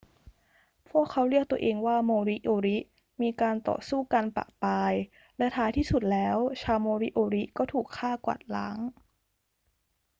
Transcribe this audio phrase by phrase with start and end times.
[0.89, 2.77] พวกเขาเรียกตัวเองว่าโมริโอริ
[3.21, 4.93] มีการต่อสู้กันประปราย
[5.37, 8.77] และท้ายที่สุดแล้วชาวโมริโอริก็ถูกฆ่ากวาดล้าง